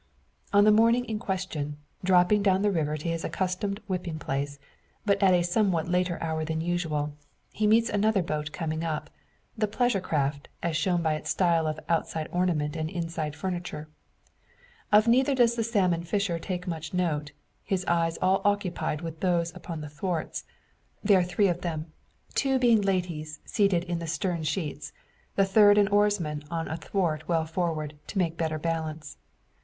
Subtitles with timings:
[0.51, 4.57] On the morning in question, dropping down the river to his accustomed whipping place,
[5.05, 7.13] but at a somewhat later hour than usual,
[7.53, 9.11] he meets another boat coming up
[9.59, 13.89] a pleasure craft, as shown by its style of outside ornament and inside furniture.
[14.91, 17.31] Of neither does the salmon fisher take much note;
[17.61, 20.45] his eyes all occupied with those upon the thwarts.
[21.03, 21.93] There are three of them,
[22.33, 24.93] two being ladies seated in the stern sheets,
[25.35, 29.17] the third an oarsman on a thwart well forward, to make better balance.